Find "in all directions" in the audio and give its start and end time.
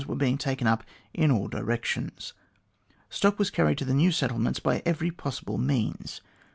1.13-2.33